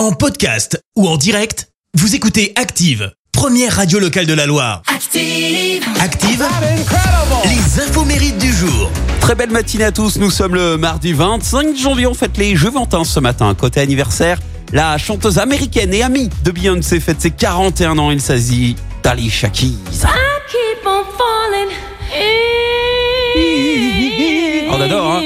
[0.00, 4.80] En podcast ou en direct, vous écoutez Active, première radio locale de la Loire.
[4.86, 5.84] Active.
[6.00, 6.42] Active,
[7.44, 8.90] les infos mérites du jour.
[9.20, 13.04] Très belle matinée à tous, nous sommes le mardi 25 janvier, on fête les Juventins
[13.04, 13.54] ce matin.
[13.54, 14.38] Côté anniversaire,
[14.72, 19.76] la chanteuse américaine et amie de Beyoncé fête ses 41 ans, il s'agit d'Alicia Keys.
[20.50, 21.76] Keep on falling.
[22.12, 22.49] On adore,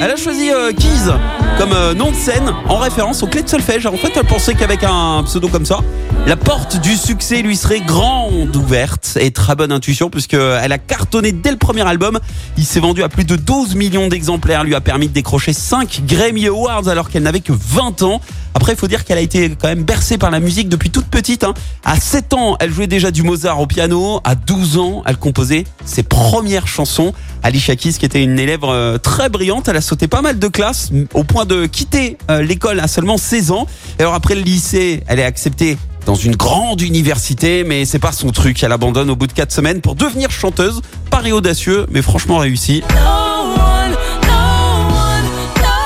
[0.00, 1.10] Elle a choisi euh, Keys
[1.58, 3.86] comme euh, nom de scène en référence aux clés de solfège.
[3.86, 5.80] En fait, elle pensait qu'avec un pseudo comme ça,
[6.26, 11.32] la porte du succès lui serait grande ouverte et très bonne intuition puisqu'elle a cartonné
[11.32, 12.18] dès le premier album.
[12.56, 16.02] Il s'est vendu à plus de 12 millions d'exemplaires, lui a permis de décrocher 5
[16.06, 18.20] Grammy Awards alors qu'elle n'avait que 20 ans.
[18.54, 21.06] Après, il faut dire qu'elle a été quand même bercée par la musique depuis toute
[21.06, 21.44] petite.
[21.44, 21.54] hein.
[21.84, 24.20] À 7 ans, elle jouait déjà du Mozart au piano.
[24.24, 27.12] À 12 ans, elle composait ses premières chansons.
[27.42, 30.48] Alicia Keys, qui était une élève euh, très brillante, elle a sauté pas mal de
[30.48, 33.66] classes au point de quitter euh, l'école à seulement 16 ans.
[33.98, 38.12] Et alors après le lycée, elle est acceptée dans une grande université, mais c'est pas
[38.12, 38.62] son truc.
[38.62, 40.80] Elle abandonne au bout de 4 semaines pour devenir chanteuse.
[41.10, 42.82] Pari audacieux, mais franchement réussi.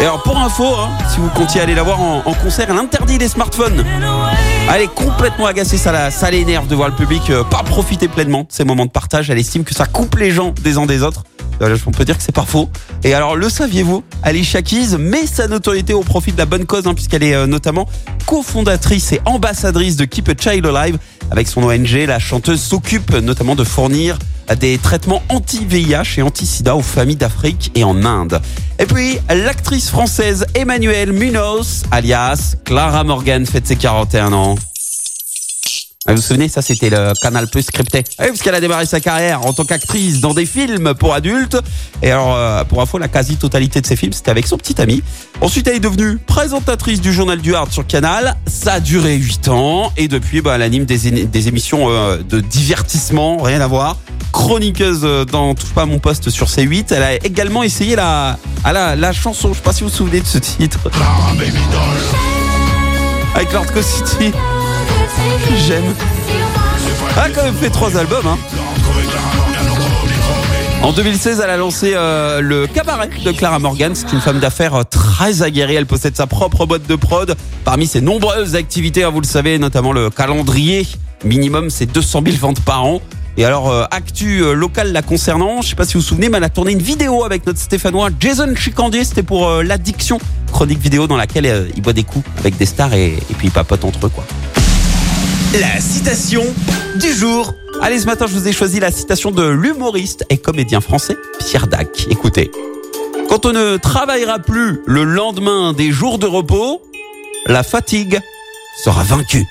[0.00, 3.18] Et alors pour info, hein, si vous comptiez aller la voir en, concert, elle interdit
[3.18, 3.84] les smartphones.
[4.74, 8.46] Elle est complètement agacée, ça l'énerve de voir le public euh, pas profiter pleinement de
[8.48, 9.28] ces moments de partage.
[9.28, 11.24] Elle estime que ça coupe les gens des uns des autres.
[11.60, 12.46] Euh, On peut dire que c'est pas.
[13.04, 16.86] Et alors, le saviez-vous Alicia Keys met sa notoriété au profit de la bonne cause,
[16.86, 17.88] hein, puisqu'elle est euh, notamment
[18.26, 20.98] cofondatrice et ambassadrice de Keep a Child Alive.
[21.30, 24.18] Avec son ONG, la chanteuse s'occupe notamment de fournir
[24.58, 28.40] des traitements anti-VIH et anti-sida aux familles d'Afrique et en Inde.
[28.80, 34.56] Et puis, l'actrice française Emmanuelle Munoz, alias Clara Morgan, fête ses 41 ans.
[36.10, 38.02] Ah, Vous vous souvenez, ça c'était le Canal Plus scripté.
[38.18, 41.14] Ah Oui, parce qu'elle a démarré sa carrière en tant qu'actrice dans des films pour
[41.14, 41.56] adultes.
[42.02, 45.04] Et alors, euh, pour info, la quasi-totalité de ses films, c'était avec son petit ami.
[45.40, 48.36] Ensuite, elle est devenue présentatrice du journal du Hard sur Canal.
[48.48, 49.92] Ça a duré 8 ans.
[49.96, 53.96] Et depuis, bah, elle anime des, émissions euh, de divertissement, rien à voir.
[54.32, 56.86] Chroniqueuse euh, dans Touche pas à mon poste sur C8.
[56.90, 59.94] Elle a également essayé la, ah, la, la chanson, je sais pas si vous vous
[59.94, 60.90] souvenez de ce titre.
[63.36, 64.32] Avec Lord City.
[65.66, 65.94] J'aime.
[67.16, 68.26] Elle a quand même fait trois albums.
[68.26, 68.38] Hein.
[70.82, 73.92] En 2016, elle a lancé euh, le cabaret de Clara Morgan.
[73.94, 75.74] C'est une femme d'affaires euh, très aguerrie.
[75.74, 77.36] Elle possède sa propre boîte de prod.
[77.64, 80.86] Parmi ses nombreuses activités, hein, vous le savez, notamment le calendrier.
[81.24, 83.02] Minimum, c'est 200 000 ventes par an.
[83.36, 86.30] Et alors, euh, actu euh, local la concernant, je sais pas si vous vous souvenez,
[86.30, 89.04] mais elle a tourné une vidéo avec notre Stéphanois Jason Chicandier.
[89.04, 90.18] C'était pour l'addiction.
[90.50, 93.50] Chronique vidéo dans laquelle il boit des coups avec des stars et, et puis il
[93.50, 94.24] papote entre eux, quoi.
[95.58, 96.44] La citation
[97.00, 97.54] du jour.
[97.82, 101.66] Allez, ce matin, je vous ai choisi la citation de l'humoriste et comédien français Pierre
[101.66, 102.06] Dac.
[102.08, 102.52] Écoutez.
[103.28, 106.82] Quand on ne travaillera plus le lendemain des jours de repos,
[107.46, 108.20] la fatigue
[108.84, 109.44] sera vaincue.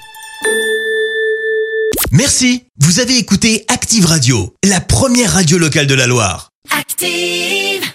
[2.12, 2.64] Merci.
[2.80, 6.52] Vous avez écouté Active Radio, la première radio locale de la Loire.
[6.80, 7.90] Active.